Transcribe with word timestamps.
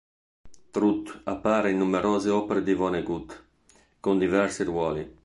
Trout 0.71 1.21
appare 1.25 1.69
in 1.69 1.77
numerose 1.77 2.31
opere 2.31 2.63
di 2.63 2.73
Vonnegut, 2.73 3.45
con 3.99 4.17
diversi 4.17 4.63
ruoli. 4.63 5.19